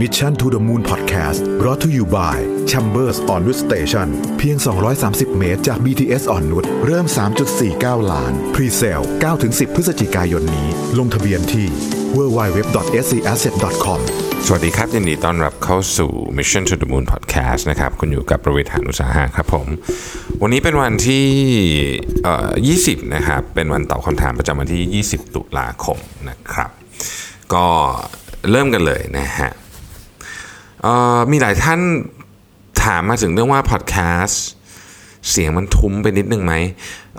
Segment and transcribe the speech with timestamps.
[0.00, 2.36] Mission to the Moon Podcast รอ t to you by
[2.70, 4.56] Chambers on Wood Station เพียง
[4.98, 7.06] 230 เมตรจาก BTS อ่อนนุชเริ่ม
[7.58, 9.04] 3.49 ล้าน Pre-sale
[9.38, 10.68] 9-10 พฤศจิกายนนี้
[10.98, 11.66] ลงทะเบียนที่
[12.16, 14.00] www.scasset.com
[14.46, 19.66] สวัสดีครับ ยินดีต้อนรับเข้าสู่ Mission to the Moon Podcast นะครับ คุณอยู่กับประวิทยานุสาหะครับผม
[20.42, 21.26] วันนี้เป็นวันที่
[22.24, 22.50] เอ่อ
[22.82, 25.98] 20 นะครับ เป็นวันตอบคำถามประจำวันที่ 20 ตุลาคม
[26.28, 26.70] นะครับ
[27.54, 27.66] ก็
[28.50, 29.50] เริ่มกันเลยนะฮะ
[31.30, 31.80] มีหลายท่าน
[32.84, 34.36] ถามมาถึงเรื่องว่า Podcast
[35.30, 36.54] เสียงมันทุ้มไปนิดนึงไหม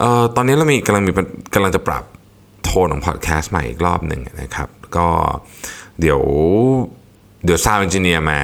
[0.01, 1.11] ออตอนนี้เรามีกำลังมี
[1.53, 2.03] กำลังจะปรับ
[2.63, 5.07] โทนของ Podcast ใหม่อีกรอบหนึ่งนะครับ ก็
[5.99, 6.21] เดี๋ยว
[7.45, 8.39] เดี๋ยว sound engineer มา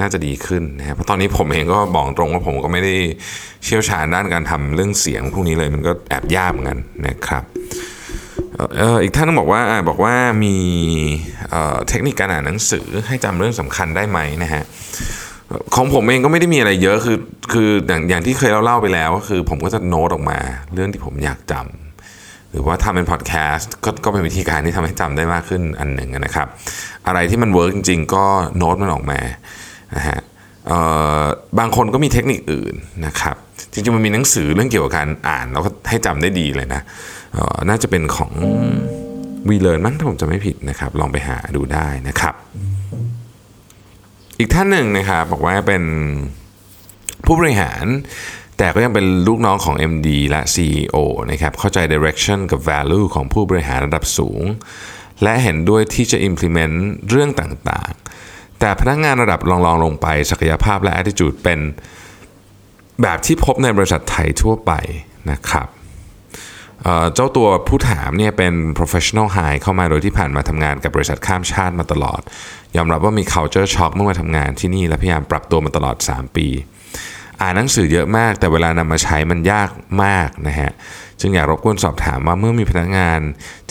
[0.00, 2.94] น่าจะดีขึ้นนะครับเพราะตอนนี้ผมเองก็บอกตรงว่าผมก็ไม่ได้
[3.64, 7.42] เชี่ยวชาญด้านการทำเรื่องเสียงพวกนี้เลยมันก็แอบยากเหมือนกันนะครับ
[9.02, 10.56] อีกท่านบอกว่าบอกว่ามี
[11.88, 14.62] เทคนิคการอ่านหนังสือให้จำเรื่องสำคัญได้ไหมนะฮะ
[15.74, 17.18] ของผมเองก็ไม่ได้มีอะไรเยอะคือ
[17.52, 20.38] คืออย่างอย่างที่เคยเล่าเล่าไปแล้วก็คือผมก็จะโน้ตออกมา
[20.74, 26.46] เรื่องที่ผมอยากจำหรือว่าทำเป็นพอดแคสต์ก็ก็เป็นวิธีการที่ทำให้จำได้มากขึ้นอันหนึ่งนะครับ
[27.06, 28.24] อะไรที่มัน work จริง ๆ ก็
[28.56, 29.20] โน้ตมันออกมา
[29.96, 30.18] นะฮะ
[31.58, 32.74] บางคนก็มีเทคนิคอื่น
[33.06, 33.36] นะครับ
[33.72, 36.82] จริงๆมันมีหนังสือเรื่องเกี่ยวกับการอ่านแล้วก็ให้จำได้ดีเลยนะ
[37.68, 38.32] น่าจะเป็นของ
[39.48, 42.34] วีเล r ร์มั้งถ้าผมจะไม่ผิดนะครับ ลองไปหาดูได้นะครับ
[44.38, 45.82] อีกท่านหนึ่งนะครับบอกว่าเป็น
[47.24, 47.84] ผู้บริหาร
[48.58, 50.96] แต่ก็ยังเป็นลูกน้องของ MD และ CEO
[51.30, 54.42] นะครับ เข้าใจ direction กับ value ของผู้บริหารระดับสูง
[55.22, 56.76] และเห็นด้วยที่จะ implement
[57.08, 61.60] เรื่องต่างๆ แต่พนักงานระดับรองๆลงไป ศักยภาพและ attitude เป็น
[63.02, 64.72] แบบที่พบในบริษัทไทยทั่วไป
[65.30, 65.68] นะครับ
[67.14, 72.20] เจ้าตัวผู้ถามเนี่ยเป็น professional high เข้ามาโดยที่ผ่านมาทำงานกับบริษัทข้ามชาติมาตลอด
[72.76, 76.48] ยอมรับว่ามี culture shock เมื่อมาทำงานที่นี่และพยายามปรับตัวมาตลอด 3 ปี
[77.40, 79.70] อ่านหนังสือเยอะมาก แต่เวลานำมาใช้มันยาก
[80.04, 80.70] มากนะฮะ
[81.20, 83.20] จึงอยากรบกวนสอบถามว่าเมื่อมีพนักงาน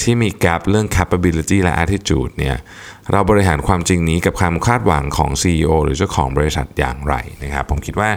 [0.02, 2.58] ที่มี gap เรื่อง capability และ attitude เนี่ย
[3.12, 8.10] เราบริหารความจริงนี้กับความคาดหวังของ CEO หรือเจ้าของบริษัทอย่างไรนะครับผมคิดว่า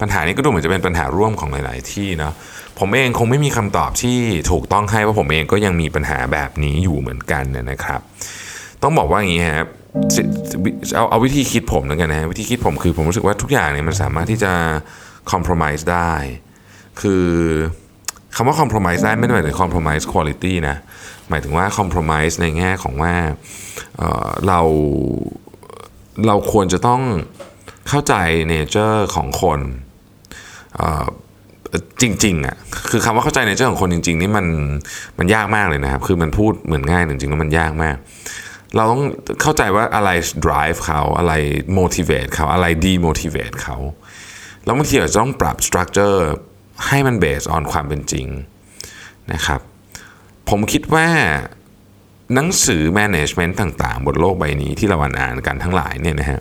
[0.00, 2.32] ปัญหานี้ก็ดูเหมือนจะเป็นปัญหาร่วมของหลาย ๆ ที่เนาะ
[2.78, 4.18] ผมเองคงไม่มีคำตอบที่
[4.50, 8.00] ถูกต้องให้ว่าผมเองก็ยังมีปัญหาแบบนี้อยู่เหมือนกันเนี่ยนะครับ
[8.82, 9.68] ต้องบอกว่าอย่างนี้ครับ
[10.94, 14.52] เอาเอาวิธีคิดผมแล้วกันนะวิธีคิดผมคือผมรู้สึกว่าทุกอย่างเนี่ยมันสามารถที่จะ
[15.32, 16.12] compromise ได้
[17.00, 17.24] คือ
[18.36, 20.76] คำว่า compromise ได้ไม่ได้หมายถึง compromise quality นะ
[21.28, 23.14] หมายถึงว่า compromise ในแง่ของว่า
[23.96, 24.60] เเรา
[26.26, 27.02] เราควรจะต้อง
[27.88, 28.14] เข้าใจ
[28.52, 29.60] nature ของคน
[32.02, 32.56] จริงๆอะ
[32.90, 34.46] คือคำว่าเข้าใจ nature ของคนจริง ๆ นี่มัน
[35.18, 37.96] มันยากมากเลยนะครับ คือมันพูดเหมือนง่ายจริงๆแล้วมันยากมาก
[38.76, 39.02] เราต้อง
[39.42, 40.10] เข้าใจว่าอะไร
[40.46, 41.32] drive เขาอะไร
[41.78, 43.76] motivate เขาอะไร demotivate เขา
[44.64, 46.18] แล้วบางทีอาจจะต้องปรับ structure
[46.86, 48.26] ให้มัน based on ความเป็นจริง
[49.32, 49.60] นะครับ
[50.48, 51.08] ผมคิดว่า
[52.34, 56.40] หนังสือ management ต่างๆ บนโลกใบนี้ที่เราอ่านกันทั้งหลายเนี่ยนะฮะ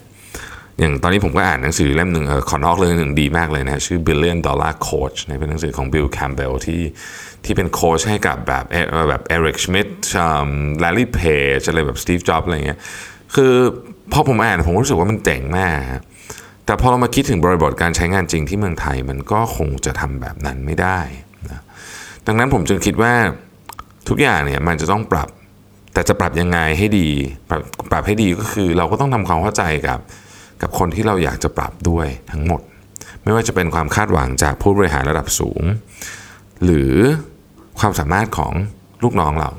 [0.80, 6.82] อย่างตอนนี้ผมก็อ่านหนังสือเล่มหนึ่งออขอนอกเรื่องหนึ่งดีมากเลยนะชื่อ Billion Dollar Coach นะเป็นหนังสือของ Bill Campbell ที่
[7.46, 8.66] ที่เป็นโค้ชให้กับแบบ
[9.10, 9.90] แบบ Eric Schmidt
[10.20, 10.50] อืม
[10.84, 12.80] Larry Page อะไรแบบ Steve Jobs อะไรเงี้ย
[13.36, 13.54] คือ
[14.14, 15.78] พอผมอ่านผมรู้สึกว่ามันเจ๋งมาก
[16.66, 21.00] แต่พอเรามาคิดถึงบริบทการใช้งานจริงที่เมืองไทยมันก็คงจะทำแบบนั้นไม่ได้
[21.52, 21.62] นะ
[22.28, 23.14] ดังนั้นผมจึงคิดว่า
[24.10, 25.30] ทุกอย่างเนี่ยมันจะต้องปรับ
[25.94, 27.10] แต่จะปรับยังไงให้ดี
[27.50, 27.62] ปรับ
[27.92, 30.00] ปรับให้ดีก็คือเราก็ต้องทำความเข้าใจกับ
[30.62, 32.62] กับคนที่เราอยากจะปรับด้วยทั้งหมด
[33.24, 35.64] ไม่ว่าจะเป็นความคาดหวังจากผู้บริหารระดับสูง
[36.64, 36.94] หรือ
[37.80, 38.54] ความสามารถของ
[39.04, 39.50] ลูกน้องเรา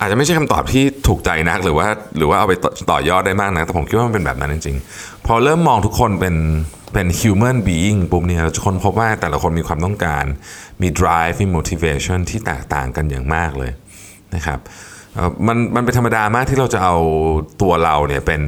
[0.00, 2.54] อาจจะไม่ใช่คำตอบที่ถูกใจนักหรือว่าหรือว่าเอาไป
[2.90, 6.36] ต่อยอดได้มากนะแต่ผมคิดว่ามันเป็นแบบนั้นจริงๆ พอเริ่มมองทุกคนเป็น
[6.92, 10.24] เป็น human being ปุ๊บเนี่ยเราจะค้นพบว่าแต่ละคนมีความต้องการ
[10.82, 13.72] มี drive มี motivation ที่แตกต่างกันอย่างมากเลย
[14.34, 14.58] นะครับ
[15.46, 16.96] มันมันเป็นธรรมดามากที่เราจะเอา
[17.62, 18.42] ตัวเราเนี่ยเป็น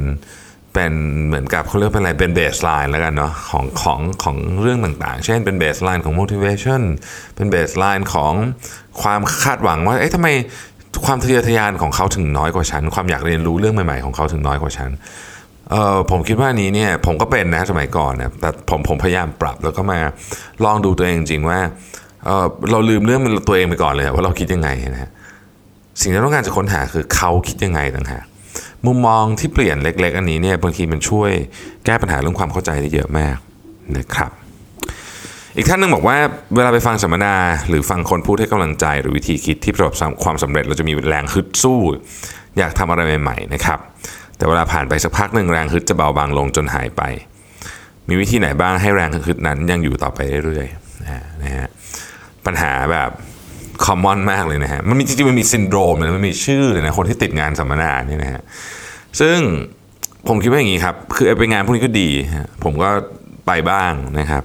[0.75, 0.93] เป็น
[1.27, 6.83] เหมือนกับเขาเรียกเป็นอะไรเป็น baseline แล้วกันเนาะของของของเรื่องต่างๆ เช่นเป็น baseline ของ motivation
[7.37, 8.33] เป็น baseline ของ
[9.03, 10.29] ความคาดหวังว่าเอ๊ะทำไม
[11.07, 14.91] ความทะเยอทะยานของเขาถึงน้อยกว่าฉัน ความอยากเรียนรู้เรื่องใหม่ๆของเขาถึงน้อยกว่าฉัน
[15.71, 19.99] เออผมคิดว่านี้เนี่ยผมก็เป็นนะสมัยก่อนนะแต่ผมผมพยายามปรับแล้วก็มา
[20.65, 21.59] ลองดูตัวเองจริงๆว่า
[22.27, 25.11] เออเราลืมเรื่องตัวเองไปก่อนเลยว่าเราคิดยังไงนะฮะ
[26.01, 28.25] สิ่งที่เราต้องการจะค้นหาคือเขาคิดยังไงต่างหาก
[28.87, 31.31] มุมมองที่เปลี่ยนเล็ก ๆ อันนี้เนี่ยบางทีมันช่วย
[31.85, 33.37] แก้ปัญหาเรื่องความเข้าใจได้เยอะมาก
[33.97, 34.31] นะครับ
[35.57, 36.17] อีกท่านหนึ่งบอกว่า
[36.55, 37.35] เวลาไปฟังสัมมนา
[37.69, 41.81] หรือฟังคนพูดให้กำลังใจ หรือวิธีคิดที่ประสบความสำเร็จเราจะมีแรงฮึดสู้
[42.59, 43.79] อยากทำอะไรใหม่ๆนะครับ
[44.37, 47.03] แต่เวลาผ่านไปสักพักหนึ่งแรงฮึดจะเบาบางลงจนหายไป
[48.09, 51.69] มีวิธีไหนบ้างให้แรงฮึดนั้นยังอยู่ต่อไปเรื่อยๆนะฮะ
[52.47, 53.11] ปัญหาแบบ
[53.85, 58.43] คอมมอนมากเลยนะฮะ มันมีจริงๆมันมีซินโดรมเลยมันมีชื่อเลยนะคนที่ติดงานสัมมนาเนี่ยนะฮะ
[59.21, 59.39] ซึ่ง
[60.29, 62.09] ผมคิดว่าอย่างนี้ครับ คือไปงานพวกนี้ก็ดี
[62.65, 62.89] ผมก็
[63.47, 64.43] ไปบ้างนะครับ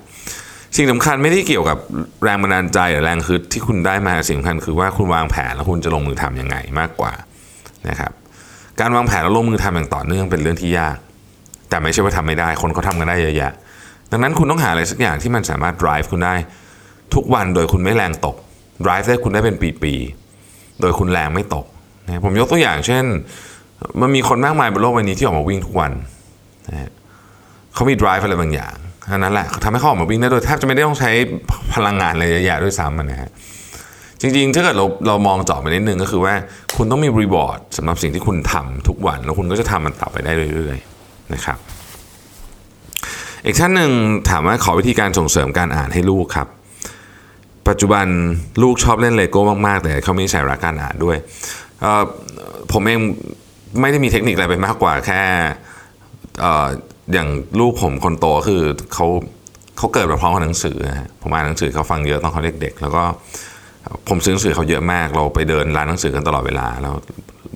[0.76, 1.78] สิ่งสำคัญไม่ได้เกี่ยวกับ
[2.24, 7.14] แรงบันดาลใจหรือแรงคือที่คุณได้มาสิ่งสำคัญคือว่าคุณวางแผนแล้วคุณจะลงมือทํำยังไงมากกว่า
[7.90, 8.12] นะครับ
[8.80, 10.98] การวางแผนแล้วลงมือทำอย่างต่อเนื่องเป็นเรื่องที่ยาก
[11.70, 13.52] แต่ไม่ใช่ว่าทำไม่ได้ คนเขาทากันได้เยอะแยะ
[14.12, 16.36] ดังนั้นคุณต้องหาอะไรสักอย่างที่มันสามารถ drive คุณได้
[17.14, 18.36] ทุกวันโดยคุณไม่แรงตก
[18.86, 21.66] drive ได้คุณได้เป็นปีๆ โดยคุณแรงไม่ตก
[22.06, 23.04] นะผมยกตัวอย่างเช่น
[24.01, 25.92] มันมีคนมากมายบนโลกใบนี้ที่ออกมาวิ่งทุกวัน
[26.69, 26.92] นะ
[27.74, 28.75] เขามี drive อะไรบางอย่าง
[29.12, 31.12] อันนั้นแหละทำให้เขาออกมาวิ่งได้โดยแทบจะไม่ได้ต้องใช้
[31.74, 33.30] พลังงานอะไรเยอะแยะด้วยซ้ำนะฮะ
[34.22, 36.33] จริงๆ ถ้าเกิดเราเรามองจาะไปนิดนึงก็คือว่า
[36.78, 41.57] คุณต้องมีรีวอร์ดสำหรับสิ่งที่คุณทำทุกวัน แล้วคุณก็จะทำมันต่อไปได้เรื่อยๆนะครับ
[43.45, 43.92] อีกท่านหนึ่ง
[44.30, 46.48] ถามว่าขอวิธีการส่งเสริมการอ่านให้ลูกครับ
[47.70, 48.06] ปัจจุบัน
[48.64, 51.18] ลูกชอบเล่นเลโก้มากๆ แต่เขาไม่ใส่รักการอ่านด้วย
[52.72, 53.00] ผมเอง
[53.82, 55.22] ไม่ได้มีเทคนิคอะไรไปมากกว่าแค่
[57.14, 57.28] อย่าง
[57.60, 58.62] ลูกผมคนโตคือ
[58.94, 59.08] เขา
[59.78, 63.04] เขาเกิดมาพร้อมกับหนังสือนะผมอ่านหนังสือเขาฟังเยอะตอนเขาเด็กๆ แล้วก็
[64.10, 66.94] ผมซื้อหนังสือเขาเยอะมาก เราไปเดินร้านหนังสือกันตลอดเวลา แล้ว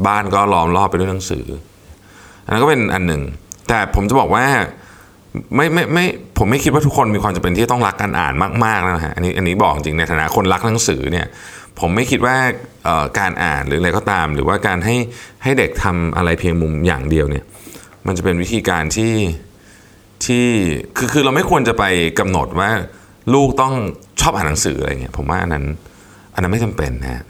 [0.08, 1.46] บ้านก็ล้อมรอบไปด้วยหนังสือ
[2.46, 3.22] อันนั้นก็เป็นอันหนึ่ง
[3.68, 4.46] แต่ผมจะบอกว่า
[5.56, 6.06] ไม่ไม่ไม่
[6.38, 8.34] ผมไม่คิดว่าทุกคนมีความจำเป็นที่ต้องรักการอ่าน
[8.66, 11.28] มากๆนะฮะอันนี้อันนี้บอกจริงในฐานะคนรักหนังสือเนี่ย
[11.80, 12.36] ผมไม่คิดว่า
[13.20, 14.96] การอ่านหรืออะไรก็ตาม หรือว่าการให้
[15.44, 17.44] ให้เด็กทำอะไรเพียงมุมอย่างเดียวเนี่ย
[18.08, 19.14] มันจะเป็นวิธีการที่
[20.26, 20.46] ที่
[20.98, 21.84] คือคือเราไม่ควรจะไป
[22.20, 22.70] กำหนดว่า
[23.34, 23.74] ลูกต้อง
[24.22, 25.66] ชอบอ่านหนังสืออะไรเงี้ยผมว่าอันนั้น
[26.34, 27.24] อันนั้นไม่จำเป็นนะ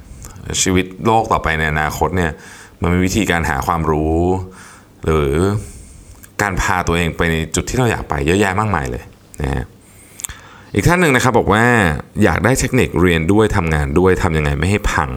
[0.61, 2.31] ชีวิตโลกต่อไปในอนาคตเนี่ย
[2.81, 4.19] มันมีวิธีการหาความรู้
[5.05, 5.31] หรือ
[6.41, 9.03] การพาตัวเองไปในจุดที่เราอยากไปเยอะแยะมากมายเลย
[9.41, 9.65] นะฮะ
[10.73, 11.65] อีกท่านหนึ่งนะครับบอกว่า
[12.23, 15.09] อยากได้เทคนิคเรียนด้วยทำงานด้วยทำยังไงไม่ให้พัง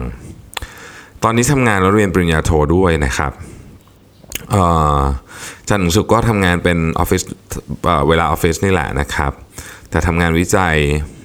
[1.23, 3.31] ตอนนี้ทำงานแล้วเรียนปริญญาโทด้วยนะครับ
[5.69, 7.21] จันทร์ถึงศุกก็ทำงานเป็นออฟฟิศ
[8.07, 9.31] เวลาออฟฟิศนี่แหละนะครับ
[9.89, 10.75] แต่ทำงานวิจัย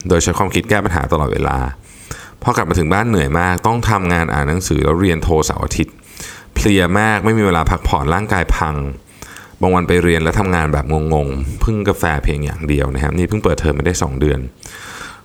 [0.08, 1.58] โดยใช้ความคิดแก้ปัญหาตลอดเวลา
[2.42, 5.94] พอกลับมาถึงบ้านเหนื่อยมาก ต้องทำงานอ่านหนังสือแล้วเรียนโทเสาร์อาทิตย์
[6.54, 8.74] เพลียมากไม่มีเวลาพักผ่อนร่างกายพัง
[9.60, 14.38] บางวันไปเรียนแล้วทำงานแบบงงๆพึ่งกาแฟเพียงอย่างเดียวนะครับนี่เพิ่งเปิดเทอมมาได้ 2 เดือน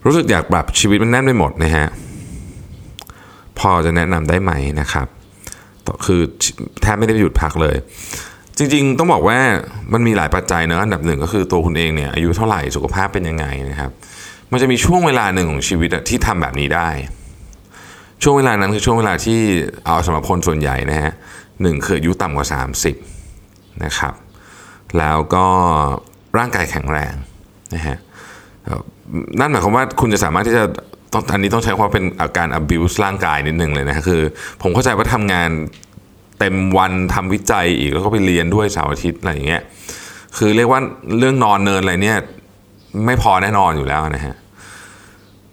[0.05, 1.87] รู้สึกอยากปรับชีวิตมันแน่นไปหมดนะฮะ
[3.59, 4.51] พอจะแนะนำได้ไหม
[4.81, 5.07] นะครับ
[6.05, 6.21] คือ
[6.81, 7.75] แทบไม่ได้หยุดพักเลย
[8.57, 9.37] จริงๆ ต้องบอกว่า
[9.93, 13.91] มันมีหลายปัจจัยเนอะอันดับหนึ่งก็คือตัวคุณเองเนี่ยอายุเท่าไหร่สุขภาพเป็นยังไงนะครับ
[14.51, 16.89] มันจะมีช่วงเวลาหนึ่งของชีวิตที่ทำแบบนี้ได้
[18.23, 19.39] ช่วงเวลานั้นคือช่วงเวลาที่
[19.85, 21.11] เอาสำหรับคนส่วนใหญ่นะฮะ
[21.61, 22.47] หนึ่งคืออายุต่ำกว่า
[23.15, 24.13] 30นะครับ
[24.97, 25.45] แล้วก็
[26.37, 27.13] ร่างกายแข็งแรง
[27.75, 27.97] นะฮะ
[29.39, 30.63] นั่นหมายความว่าคุณจะสามารถที่จะ
[31.13, 34.21] ต้องอันนี้ต้องใช้ความเป็นอาการ abuse ร่างกายนิดนึงเลยนะคือ
[34.61, 35.49] ผมเข้าใจว่าทำงาน
[36.39, 39.63] เต็มวันทำวิจัยอีกแล้วก็ไปเรียนด้วยเสาร์อาทิตย์อะไรอย่างเงี้ย
[40.37, 40.79] คือเรียกว่า
[41.17, 42.17] เรื่องนอนเนินอะไรเนี่ย
[43.05, 44.35] ไม่พอแน่นอนอยู่แล้วนะฮะ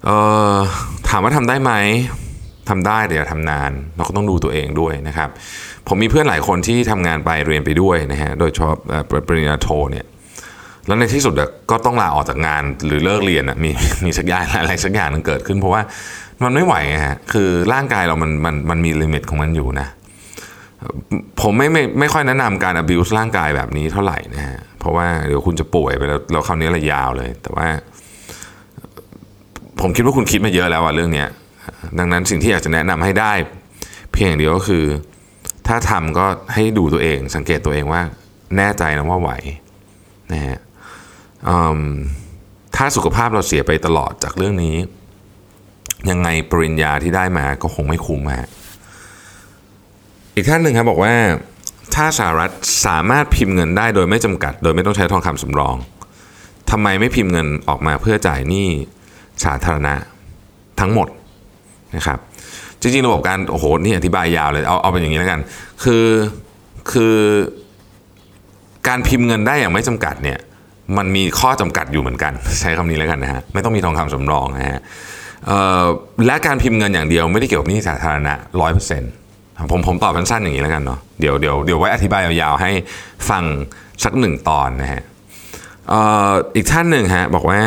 [0.04, 0.10] เอ
[0.54, 0.56] อ
[1.08, 1.72] ถามว่าทำได้ไหม
[2.70, 5.28] ทำได้แต่อย่าทำนาน เราก็ต้องดูตัวเองด้วยนะครับ
[5.88, 8.76] ผมมีเพื่อนหลายคนที่ทำงานไปเรียนไปด้วยนะฮะโดยเฉพาะ
[9.26, 10.06] ปริญญาโทเนี่ย
[10.86, 11.34] แล้วในที่สุด
[11.70, 13.70] ก็ต้องลาออกจากงานหรือเลิกเรียนมี
[14.04, 15.82] มีสักอย่างอะไรสักอย่างนึงเกิดขึ้น เพราะว่า
[16.42, 16.74] มันไม่ไหว
[17.06, 19.88] ฮะคือร่างกายเรามันมันมันมีลิมิตของมันอยู่นะ
[21.42, 27.66] ผมไม่ไม่ไม่ค่อยแนะนำการ abuse ร่างกายแบบนี้เท่าไหร่นะฮะเพราะว่าเดี๋ยวคุณจะป่วยไปแล้วแล้วคราวนี้ระยาวเลย แต่ว่า
[29.80, 31.28] ผมคิดว่าคุณคิดมาเยอะแล้วอะเรื่องเนี้ย
[31.98, 33.32] ดังนั้นสิ่งที่อยากจะแนะนำให้ได้
[34.12, 34.84] เพียงเดียวก็คือ
[35.66, 38.02] ถ้าทำก็ให้ดูตัวเอง สังเกตตัวเองว่า
[38.56, 39.30] แน่ใจนะว่าไหว
[40.32, 40.58] นะฮะ
[42.76, 44.76] ถ้าสุขภาพเราเสียไปตลอดจากเรื่องนี้
[46.10, 48.48] ยังไงปริญญาที่ได้มาก็คงไม่คุ้มฮะ
[50.34, 51.14] อีกท่านหนึ่งครับบอกว่า
[51.94, 52.50] ถ้าสหรัฐ
[52.86, 55.76] สามารถพิมพ์เงินได้โดยไม่จำกัด โดยไม่ต้องใช้ทองคำสำรอง
[56.70, 58.68] ทำไมไม่พิมพ์เงินออกมาเพื่อจ่ายหนี้
[59.44, 59.94] สาธารณะ
[60.80, 61.08] ทั้งหมด
[61.96, 62.18] นะครับ
[62.80, 65.40] จริงๆ ระบบการโอ้โหนี่อธิบายยาวเลยเอาเอาเป็นอย่างนี้แล้วกัน
[65.84, 66.06] คือ
[66.92, 67.16] คือ
[68.88, 70.38] การพิมพ์เงินได้อย่างไม่จำกัดเนี่ย
[70.96, 74.80] มันมีข้อจำกัดอยู่เหมือนกัน ใช้คำนี้แล้วกันนะฮะไม่ต้องมีทองคำสำรองนะฮะ
[76.26, 79.12] และการพิมพ์เงินอย่างเดียวไม่ได้เกี่ยวกับนี้สาธารณะร้อยเปอร์เซ็นต์
[79.70, 82.70] ผมผมตอบสั้นๆอย่างนี้แล้วกันเนาะเดี๋ยวเดี๋ยวเดี๋ยวไว้อธิบายยาวๆให้
[83.30, 83.44] ฟัง
[84.04, 85.02] สักหนึ่งตอนนะฮะ
[86.56, 87.60] อีกท่านหนึ่งฮะบอกว่า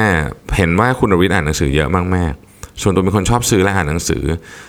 [0.58, 2.34] เห็นว่าคุณรวิทย์อ่านหนังสือเยอะมาก
[2.82, 4.24] ส่วนตัวเป็นคนชอบซื้อและอ่านหนังสือ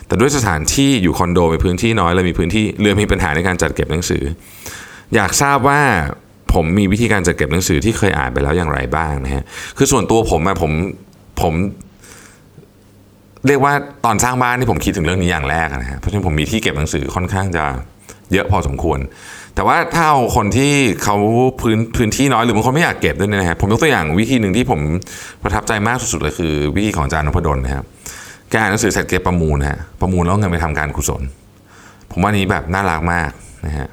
[0.07, 4.23] แต่ด้วยสถานที่อยู่คอนโดมีพื้นที่น้อยและมีพื้นที่เรือมีปัญหาในการจัดเก็บหนังสือ
[5.15, 5.81] อยากทราบว่า
[6.53, 9.43] ผมมีวิธีการจัดเก็บหนังสือที่เคยอ่านไปแล้วอย่างไรบ้างนะฮะ
[9.77, 10.71] คือส่วนตัวผมอะผม
[11.41, 11.53] ผม
[13.47, 13.73] เรียกว่า
[14.05, 17.63] ตอนสร้างบ้านนี่ผมคิดถึงเรื่องนี้อย่างแรกนะฮะเพราะฉะนั้นผมมีที่เก็บหนังสือค่อนข้างจะ
[18.33, 18.99] เยอะพอสมควร
[19.55, 21.15] แต่ว่าถ้าเอาคนที่เขา
[21.61, 24.79] พื้นพื้นที่น้อยหรือบางคนไม่อยากเก็บด้วยนะฮะผมยกตัวอย่างวิธีหนึ่งที่ผม
[25.43, 27.85] ประทับใจมากสุดๆเลยคือ วิธีของอาจารย์นพดลนะครับ
[28.49, 31.21] แกอ่านหนังสือเสร็จเก็บประมูลนะฮะประมูลแล้วเอาเงินไปทำการกุศล
[32.11, 33.31] ผมว่านี้แบบน่ารักมาก
[33.65, 33.87] นะฮะ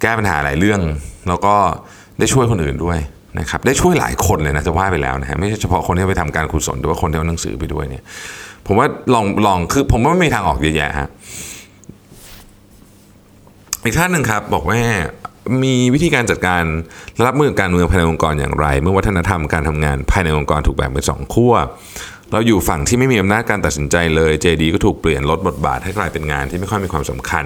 [0.00, 0.80] แก้ปัญหาหลายเรื่อง
[1.28, 1.54] แล้วก็
[2.18, 2.98] ได้ช่วยคนอื่นด้วย
[3.38, 8.02] นะครับได้ช่วยหลายคนเลยนะจะว่าไปแล้วนะฮะไม่ใช่เฉพาะคนที่ไปทำการกุศลแต่ว่าคนที่เอาหนังสือไปด้วยเนี่ย
[8.66, 11.08] ผมว่าลองลองคือผมว่าไม่มีทางออกเยอะแยะฮะ
[13.84, 14.78] อีกท่านหนึ่งครับบอกว่า
[15.64, 16.62] มีวิธีการจัดการ
[17.26, 21.54] รับมือกับการเมืองภายในองค์กรอย่างไร เมื่อวัฒนธรรมการทำงานภายในองค์กรถูกแบ่งเป็นสองขั้ว
[22.32, 27.44] เราอยู่ฝั่งที่ไม่มีอำนาจการตัดสินใจเลย JD ก็ถูกเปลี่ยนลดบทบาทให้กลายเป็นงานที่ไม่ค่อยมีความสำคัญ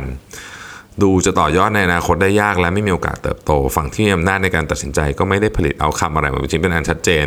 [1.02, 7.26] ดูจะต่อยอดในอนาคตได้ยากและไม่มีโอกาสเติบโต ฝั่งที่มีอำนาจในการตัดสินใจก็ไม่ได้ผลิตเอาคำอะไรมาเป็นชิ้นเป็นอันชัดเจน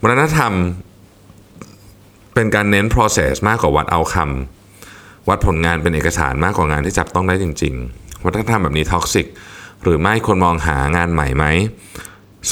[0.00, 0.52] วัฒนธรรม
[2.34, 9.26] เป็นการเน้น process มากกว่าวัดเอาคำวัดผลงานเป็นเอกสารมากกว่างานที่จับต้องได้จริง ๆ วัฒนธรรมแบบนี้ toxic
[9.82, 11.44] หรือไม่คนมองหางานใหม่ไหม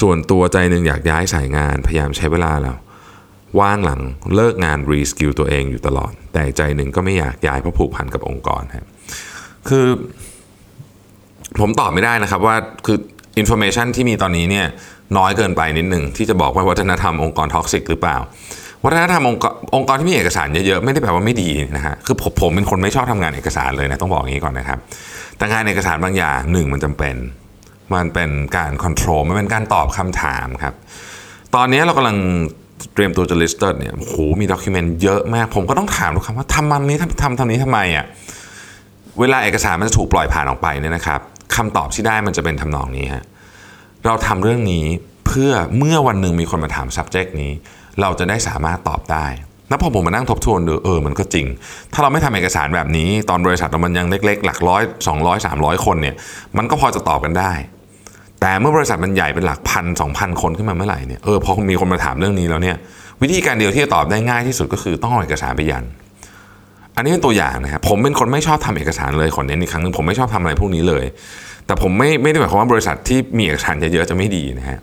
[0.01, 2.77] ส่วนตัวใจหนึ่งอยากย้ายสายงานพยายามใช้เวลาแล้ว
[3.61, 4.00] ว่างหลัง
[4.35, 8.87] เลิกงาน reskill ตัวเองอยู่ตลอด แต่ใจหนึ่งก็ไม่อยากย้ายเพราะผูกพันกับองค์กรครับ
[9.68, 9.87] คือ
[11.61, 12.56] ผมตอบไม่ได้นะครับว่า
[12.87, 12.99] คือ
[13.38, 14.66] information ที่มีตอนนี้เนี่ย
[15.18, 18.16] น้อยเกินไปนิดหนึ่งที่จะบอกว่าวัฒนธรรมองค์กร toxic หรือเปล่า
[18.85, 24.78] วัฒนธรรมองค์กรองค์กรที่มีเอกสารเยอะๆไม่ได้แปลว่าไม่ดีนะฮะคือผมผมเป็นคนไม่ชอบทำงานเอกสารเลยนะต้องบอกอย่างนี้ก่อนนะครับ
[25.37, 27.14] แต่งานเอกสารบางอย่างหนึ่งมันจำเป็น
[27.94, 30.75] มันเป็นการ control มันเป็นการตอบคำถามครับ
[31.54, 32.16] ตอนนี้เรากำลัง
[32.95, 38.05] เตรียมตัวจะ listed เนี่ยโหมี document เยอะมาก ผมก็ต้องถามทุกคำว่าทำมันนี้ทำทำทำนี้ทำไมอะ
[39.21, 41.21] เวลาเอกสารมันจะถูกปล่อยผ่านออกไปเนี่ยนะครับ
[41.57, 43.25] คำตอบที่ได้มันจะเป็นทำนองนี้ฮะ
[44.07, 44.85] เราทำเรื่องนี้
[45.27, 47.53] เพื่อเมื่อวันหนึ่งมีคนมาถาม subject นี้
[48.01, 49.27] เราจะได้สามารถตอบได้
[49.69, 51.47] แล้วพอผมมานั่งทบทวนดูเออมันก็จริง
[51.93, 56.15] ถ้าเราไม่ทำเอกสารแบบนี้ ตอนบริษัทเรามันยังเล็กๆ หลักร้อยสองร้อยสามร้อยคนเนี่ย
[56.59, 57.53] มันก็พอจะตอบกันได้
[58.42, 62.76] แต่เมื่อบริษัทมันใหญ่เป็นหลักพันสองพันคนขึ้นมาเมื่อไหร่เนี่ยเออพอมีคนมาถามเรื่องนี้แล้วเนี่ย
[63.22, 65.84] วิธีการเดียวที่จะตอบได้ง่ายที่สุดก็คือต้องเอาเอกสารไปยัน
[66.96, 71.04] อันนี้เป็นตัวอย่างนะครับผมเป็นคนไม่ชอบทำเอกสารเลยขอเน้นอีกครั้งหนึงผมไม่ชอบทำอะไรพวกนี้เลย
[71.66, 74.78] แต่ผมไม่ไม่ได้หมายความว่าบริษัทที่มีเอกสารเยอะๆจะไม่ดีนะฮะ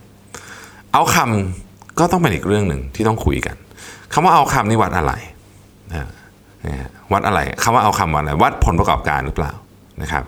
[0.93, 3.55] เอาคำก็ต้องเป็นอีกเรื่องหนึ่งที่ต้องคุยกัน
[4.13, 5.13] คำว่าเอาคำนี่วัดอะไร
[5.91, 6.07] นะ
[6.65, 9.51] นะฮะวัดอะไรคำว่าเอาคำวัดอะไรวัดผลประกอบการหรือเปล่า
[10.01, 10.23] นะครับ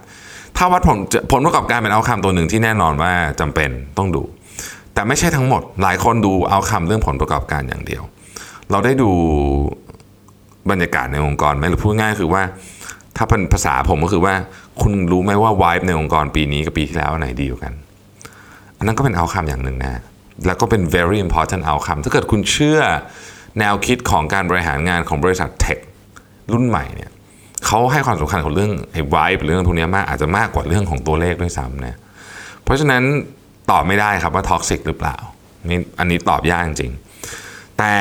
[0.63, 1.00] ถ้าวัดผล
[1.32, 4.24] ผลประกอบการเป็นเอาคำตัวหนึ่งที่แน่นอนว่าจำเป็นต้องดู
[4.94, 8.03] แต่ไม่ใช่ทั้งหมด หลายคนดูเอาคำเรื่องผลประกอบการอย่างเดียว
[8.72, 9.10] เราได้ดู
[10.70, 12.44] บรรยากาศในองค์กรไหมหรือพูดง่ายคือว่า
[13.18, 14.34] ถ้าเป็นภาษาผมก็คือว่า
[14.82, 17.74] คุณรู้ไหมว่าวายในองค์กรปีนี้กับปีที่แล้วไหนดีกว่ากัน
[18.77, 20.01] อันนั้นก็เป็นเอาคำอย่างหนึ่งนะ
[20.46, 22.80] แล้วก็เป็น very important outcome ถ้าเกิดคุณเชื่อ
[23.60, 25.77] แนวคิดของการบริหารงานของบริษัทเทค
[26.53, 27.12] รุ่นใหม่เนี่ย
[27.65, 31.96] เขาให้ความสำคัญกับเรื่องไอ้ไวเรื่องพวกนี้มากอาจจะมากกว่าเรื่องของตัวเลขด้วยซ้ำนะ
[32.63, 33.03] เพราะฉะนั้น
[33.72, 35.18] ตอบไม่ได้ครับว่าท็อกซิกหรือเปล่า
[35.70, 36.91] นี่อันนี้ตอบยากจริง
[37.80, 37.94] แต่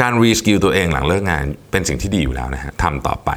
[0.00, 3.30] การ reskill ตัวเองหลังเลิกงานเป็นสิ่งที่ดีอยู่แล้วนะฮะทำต่อไป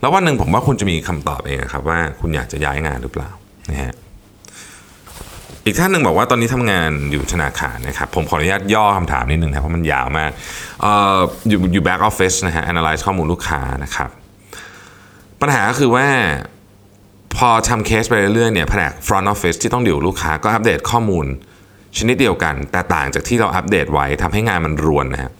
[0.00, 3.30] แล้ววันหนึ่งผมว่าคุณจะมีคำตอบเองครับว่าคุณอยากจะย้ายงานหรือเปล่า
[3.70, 3.94] นะฮะ
[5.66, 10.30] อีกท่านหนึ่งบอกว่าตอนนี้ทำงานอยู่ธนาคารนะครับผมขออนุญาตย่อคำถามนิดนึงนะเพราะมันยาวมาก
[10.84, 11.18] ออ
[11.48, 14.10] อยู่อยู่ back office นะฮะ analyze ข้อมูลลูกค้านะครับ
[15.40, 16.06] ปัญหาก็คือว่า
[17.36, 21.26] พอทำเคสไปเรื่อยๆเนี่ยแผนก front office ที่ต้องดิวลูกค้าก็อัปเดตข้อมูล
[21.98, 25.32] ชนิดเดียวกัน แต่ต่างจากที่เราอัปเดตไว้ทำให้งานมันรวนนะฮะ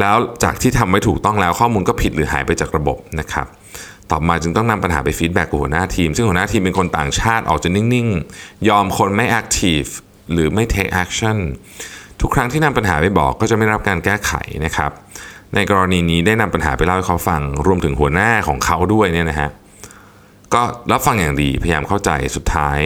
[0.00, 3.46] แล้วจากที่ทำไม่ถูกต้องแล้วข้อมูลก็ผิดหรือหายไปจากระบบนะครับ
[4.10, 9.82] ต่อมาจึงต้องนำปัญหาไป feedback กับหัวหน้าทีม ซึ่งหัวหน้าทีมเป็นคนต่างชาติออกจะนิ่งๆ ยอมคนไม่ active
[10.32, 11.38] หรือไม่ take action
[12.20, 14.32] ทุกครั้งที่นำปัญหาไปบอกก็จะไม่รับการแก้ไข
[14.64, 14.90] นะครับ
[15.54, 19.50] ในกรณีนี้ได้นำปัญหาไปเล่าให้เขาฟัง รวมถึงหัวหน้าของเขาด้วยเนี่ยนะฮะ
[20.54, 22.80] ก็รับฟังอย่างดีพยายามเข้าใจสุดท้าย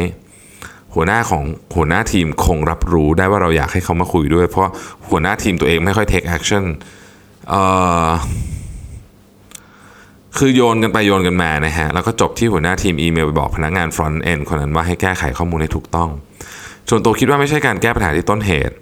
[0.95, 1.43] หัวหน้าของ
[1.77, 4.69] หัวหน้าทีมคงรับรู้ได้ว่าเราอยากให้เขามาคุยด้วย เพราะ
[5.09, 6.65] หัวหน้าทีมตัวเองไม่ค่อย take action
[7.49, 7.63] เอ่
[8.07, 8.09] อ
[10.39, 16.11] คือโยนกันไปโยนกันมานะฮะ แล้วก็จบที่หัวหน้าทีมอีเมลไปบอกพนักงาน front end คนนั้นว่าให้แก้ไขข้อมูลให้ถูกต้อง
[16.89, 18.75] ส่วนตัวคิดว่าไม่ใช่การแก้ปัญหาที่ต้นเหตุ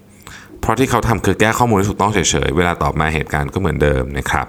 [0.60, 4.46] เพราะที่เขาทำคือแก้ข้อมูลให้ถูกต้องเฉยๆ เวลาตอบมาเหตุการณ์ก็เหมือนเดิมนะครับ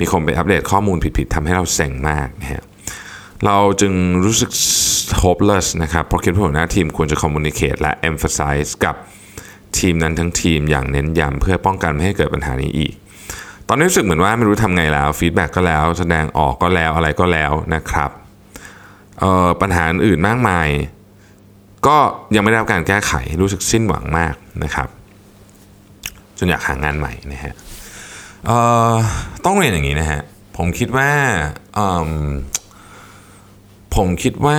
[0.00, 2.62] มีคนไปอัปเดตข้อมูลผิดๆทำให้เราเซ็งมากนะฮะ
[3.44, 3.92] เราจึง
[4.24, 4.50] รู้สึก
[5.22, 8.94] hopeless นะครับเพราะคิดว่าหัวหน้าทีมควรจะ communicate และ emphasize กับ
[9.78, 12.94] ทีมนั้นทั้งทีมอย่างเน้นย้ำเพื่อป้องกันไม่ให้เกิดปัญหานี้อีก
[13.68, 18.10] ตอนนี้รู้สึกเหมือนว่าไม่รู้ทำไงแล้ว feedback ก็แล้ว แสดงออกก็แล้วอะไรก็แล้วนะครับ
[19.60, 20.68] ปัญหาอื่นมากมาย
[21.86, 21.96] ก็
[22.34, 24.88] ยังไม่ได้รับการแก้ไขรู้สึกสิ้นหวังมากนะครับ
[26.38, 27.54] จนอยากหางานใหม่นะฮะ
[29.44, 30.20] ต้องเรียนอย่างนี้นะฮะ
[30.56, 31.10] ผมคิดว่า
[33.96, 34.54] ผมคิดว่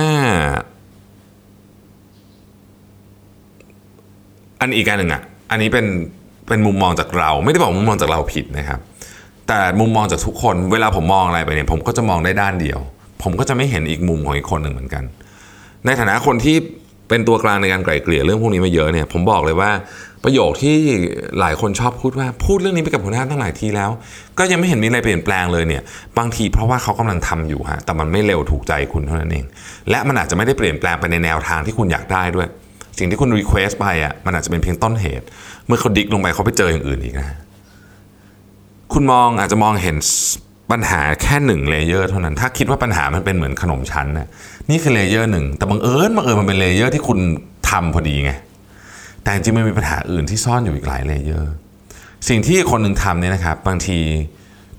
[4.60, 5.86] อันอีกการหนึ่งอะอันนี้เป็น
[6.48, 8.80] เป็นมุมมองจากเรา ไม่ได้บอกมุมมองจากเราผิดนะครับ
[9.48, 12.80] แต่มุมมองจากทุกคนเวลาผมมองอะไรไปเนี่ยผมก็จะมองได้ด้านเดียว
[13.22, 15.04] ผมก็จะไม่เห็นอีกมุมของอีกคนหนึ่งเหมือนกัน
[15.86, 16.56] ในฐานะคนที่
[17.08, 19.70] เป็นตัวกลางในการไกล่เกลี่ยเรื่องพวกนี้มาเยอะเนี่ยผมบอกเลยว่า
[20.24, 20.76] ประโยคที่
[21.40, 23.90] หลายคนชอบพูดว่าพูดเรื่องนี้ไปกับหัวหน้าตั้งหลายทีแล้ว
[24.38, 25.82] ก็ยังไม่เห็นมีอะไรเปลี่ยนแปลงเลยเนี่ย
[26.18, 29.44] บางทีเพราะว่าเขากำลังทำอยู่ฮะแต่มันไม่เร็วถูกใจคุณเท่านั้นเอง
[29.90, 32.48] และมันอาจจะไม่ได้เปลี่ยนแปลงไปในแนวทางที่คุณอยากได้ด้วย
[32.98, 35.24] สิ่งที่คุณ request ไปอะมันอาจจะเป็นเพียงต้นเหตุ
[35.66, 37.26] เมื่อเขา dig ลงไปเขาไปเจออย่างอื่นอีกนะ
[38.92, 39.96] คุณมองอาจจะมองเห็น
[40.70, 44.26] ปัญหาแค่หนึ่ง layer เท่านั้น ถ้าคิดว่าปัญหามันเป็นเหมือนขนมชั้นน่ะ
[44.70, 47.18] นี่คือ layer หนึ่งแต่บังเอิญบังเอิญมันเป็น layer ที่คุณ
[47.70, 48.32] ทำพอดีไง
[49.22, 51.52] แต่จริงๆมันมีปัญหาอื่นที่ซ่อนอยู่อีกหลาย layer
[52.28, 53.98] สิ่งที่คนหนึ่งทำเนี่ยนะครับ บางที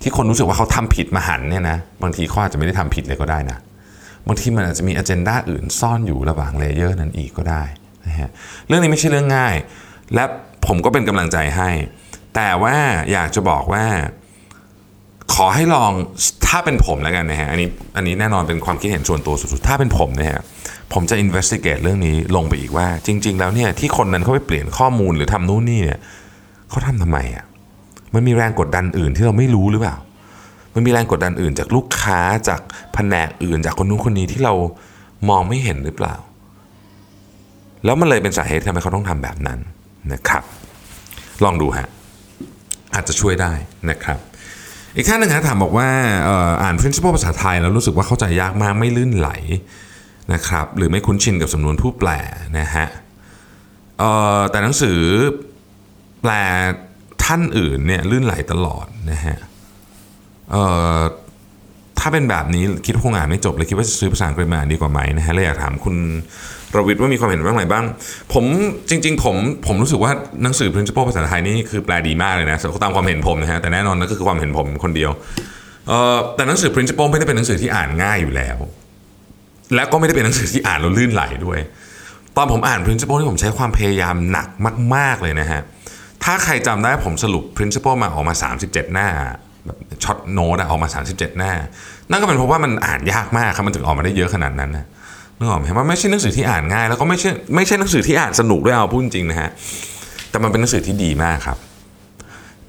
[0.02, 3.58] ที่คนรู้สึกว่าเขาทำผิดมหันต์เนี่ยนะ บางทีเขาอาจจะไม่ได้ทำผิดเลยก็ได้นะ
[4.28, 7.64] บางทีมันอาจจะมี agenda อื่นซ่อนอยู่ระหว่าง layer นั้นอีกก็ได้
[8.08, 8.30] นะฮะ
[8.68, 9.56] เรื่องนี้ไม่ใช่เรื่องง่าย
[10.14, 10.24] และ
[10.68, 11.70] ผมก็เป็นกำลังใจให้
[12.38, 12.76] แต่ว่า
[13.12, 13.86] อยากจะบอกว่า
[15.34, 15.92] ขอให้ลอง
[16.48, 20.36] ถ้าเป็นผมแล้วกันนะฮะอันนี้อันนี้แน่นอนเป็นความคิดเห็นส่วนตัวสุดๆถ้าเป็นผมนี่ย
[20.94, 26.00] ผมจะ investigate เรื่องนี้ลงไปอีกว่า จริง ๆ แล้วเนี่ยที่คนนั้นเขาไปเปลี่ยนข้อมูลหรือทำนู่นนี่เนี่ย
[26.70, 27.46] เขาทำทำไมอะ
[28.14, 29.96] มันมีแรงกดดันอื่นที่เราไม่รู้หรือเปล่า
[30.76, 32.62] มันมีแรงกดดันอื่นจากลูกค้าจาก
[32.94, 34.54] แผนกอื่น จากคนนู้นคนนี้ที่เรา
[35.30, 36.16] มองไม่เห็นหรือเปล่า
[37.86, 39.60] แล้วมันเลยเป็นสาเหตุทำให้เขาต้องทำแบบนั้น
[40.14, 40.44] นะครับ
[41.46, 41.90] ลองดูฮะ
[42.94, 43.54] อาจจะช่วยได้
[43.90, 44.20] นะครับ
[44.96, 45.90] อีกท่านหนึ่งฮะถามบอกว่า
[46.28, 49.30] อ่ออ่าน principle ภาษาไทยแล้วรู้สึกว่าเข้าใจยากมากไม่ลื่นไหล
[50.34, 52.10] นะครับหรือไม่คุ้นชินกับสำนวนผู้แปล
[52.60, 52.88] นะฮะ
[54.52, 55.00] แต่หนังสือ
[56.22, 56.32] แปล
[57.24, 59.38] ท่านอื่นเนี่ยลื่นไหลตลอดนะฮะ
[62.00, 65.96] ถ้าเป็นแบบนี้คิดคงอ่านไม่จบเลยคิดว่าจะซื้อภาษาอังกฤษมาอ่านดีกว่าไหมนะฮะเลยอยากถามคุณ
[66.76, 67.86] รวิทย์ว่ามีความเห็นว่าไงบ้าง
[68.34, 68.46] ผม
[68.90, 69.36] จริง ๆ ผม
[69.68, 70.12] ผมรู้สึกว่า
[70.44, 75.12] หนังสือ principle ภาษาไทยนี่คือแปลดีมากเลยนะตามความเห็นผมนะฮะแต่แน่นอนนั่นก็คือความเห็นผมคนเดียว
[76.36, 78.58] แต่หนังสือ principle ไม่ได้เป็นหนังสือที่อ่านง่ายอยู่แล้ว
[79.76, 81.60] และก็ไม่ได้เป็นหนังสือที่อ่านแล้วลื่นไหลด้วย
[82.38, 84.48] ตอนผมอ่าน principle นี่ผมใช้ความพยายามหนัก
[84.96, 85.62] มาก ๆเลยนะฮะ
[86.24, 89.10] ถ้าใครจำได้ผมสรุป principle มาออกมา 37 หน้า
[89.66, 91.52] แบบช็อตโน้ตออกมา 37 หน้า
[92.10, 94.86] นั่นก็เป็นเพราะว่ามันอ่านยากมากครับมันถึงออกมาได้เยอะขนาดนั้นนะ
[95.38, 99.50] นึกออกไหมว่าไม่ใช่หนังสือที่อ่านง่าย แล้วก็ไม่ใช่ไม่ใช่หนังสือที่อ่านสนุกด้วยเอาพูดจริงนะฮะ
[100.30, 101.58] แต่มันเป็นหนังสือที่ดีมากครับ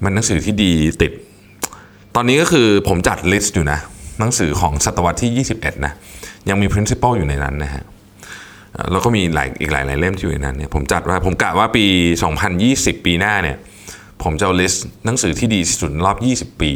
[0.03, 1.11] มันหนังสือที่ดีติด
[2.15, 3.79] ตอนนี้ก็คือผมจัด list อยู่นะ
[4.19, 5.93] หนังสือของศตวรรษที่ 21 นะ
[6.49, 7.83] ยังมี principle อยู่ในนั้นนะฮะ
[8.91, 11.85] แล้วก็มีหลายอีกหลายหลายเล่มที่อยู่ในนั้นเนี่ยผมจัดว่าผมกะว่าปี
[12.45, 13.57] 2020 ปีหน้าเนี่ย
[14.23, 16.71] ผมจะเอา list หนังสือที่ดีที่สุดรอบ 20 ปี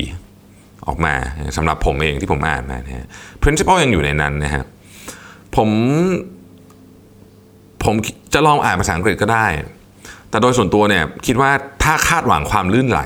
[0.87, 1.13] ออกมา
[1.57, 3.07] สำหรับผมเองที่ผมอ่านมานะฮะ
[3.43, 4.63] principle ยังอยู่ในนั้นนะฮะ
[5.55, 5.69] ผม
[7.83, 7.95] ผม
[8.33, 9.45] จะลองอ่านภาษาอังกฤษก็ได้
[10.29, 11.51] แต่โดยส่วนตัวเนี่ยคิดว่า
[11.83, 13.01] ถ้าคาดหวังความลื่นไหล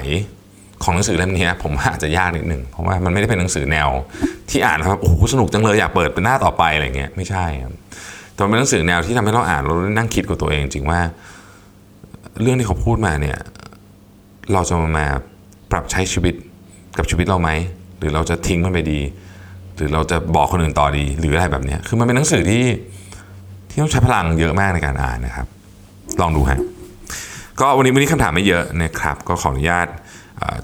[0.84, 3.90] ของหนังสือเล่มนี้ผมอาจจะยากนิดหนึ่งเพราะว่ามันไม่ได้เป็นหนังสือแนว
[4.50, 7.74] ที่อ่านแล้วแบบโอ้โหสนุกจังเลยอยากเปิดเป็นหน้าต่อไปอะไรเงี้ยไม่ใช่ครับ
[8.34, 11.00] แต่เป็นหนังสือแนวที่ทำให้เราอ่านเราได้นั่งคิดกับตัวเองจริงว่า
[12.42, 13.38] เรื่องที่เขาพูดมาเนี่ย
[14.54, 15.08] เราจะมา
[15.72, 16.36] ปรับใช้ชีวิต
[16.98, 17.50] กับชีวิตเราไหม
[17.98, 19.00] หรือเราจะทิ้งมันไปดี
[19.78, 22.66] หรือเราจะบอกคนอื่นต่อดีหรืออะไรแบบนี้คือมันเป็นหนังสือที่
[23.70, 25.48] ที่ต้องใช้พลังเยอะมากในการอ่านนะครับ
[26.22, 26.60] ลองดูฮะ
[27.60, 29.88] ก็วันนี้วันนี้คำถามไม่เยอะนะครับ ก็ขออนุญาต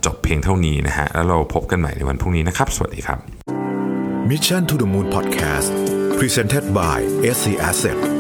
[0.06, 3.20] จบเพียงเท่านี้นะฮะแล้วเราพบกันใหม่ในวันพรุ่งนี้นะครับ สวัสดีครับ
[4.30, 5.72] Mission to the Moon Podcast
[6.20, 6.98] Presented by
[7.36, 8.13] SC Asset